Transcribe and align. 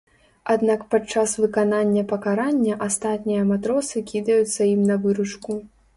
Аднак 0.53 0.79
падчас 0.93 1.35
выканання 1.43 2.03
пакарання 2.13 2.77
астатнія 2.87 3.43
матросы 3.53 3.97
кідаюцца 4.11 4.61
ім 4.73 4.81
на 4.89 4.95
выручку. 5.05 5.51